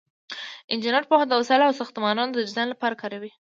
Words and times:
انجینر 0.73 1.03
پوهه 1.09 1.25
د 1.27 1.33
وسایلو 1.41 1.67
او 1.69 1.77
ساختمانونو 1.81 2.31
د 2.33 2.37
ډیزاین 2.47 2.67
لپاره 2.71 2.99
کاروي. 3.01 3.31